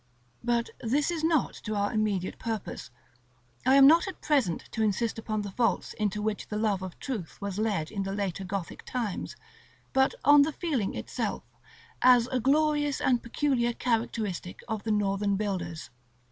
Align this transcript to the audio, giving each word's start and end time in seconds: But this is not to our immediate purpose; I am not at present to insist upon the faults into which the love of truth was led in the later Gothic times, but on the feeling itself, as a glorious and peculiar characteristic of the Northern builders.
But 0.43 0.71
this 0.81 1.11
is 1.11 1.23
not 1.23 1.53
to 1.63 1.75
our 1.75 1.93
immediate 1.93 2.39
purpose; 2.39 2.89
I 3.67 3.75
am 3.75 3.85
not 3.85 4.07
at 4.07 4.19
present 4.19 4.63
to 4.71 4.81
insist 4.81 5.19
upon 5.19 5.43
the 5.43 5.51
faults 5.51 5.93
into 5.93 6.23
which 6.23 6.47
the 6.47 6.57
love 6.57 6.81
of 6.81 6.97
truth 6.99 7.37
was 7.39 7.59
led 7.59 7.91
in 7.91 8.01
the 8.01 8.11
later 8.11 8.43
Gothic 8.43 8.83
times, 8.83 9.35
but 9.93 10.15
on 10.25 10.41
the 10.41 10.53
feeling 10.53 10.95
itself, 10.95 11.43
as 12.01 12.25
a 12.31 12.39
glorious 12.39 12.99
and 12.99 13.21
peculiar 13.21 13.73
characteristic 13.73 14.61
of 14.67 14.81
the 14.81 14.91
Northern 14.91 15.35
builders. 15.35 15.91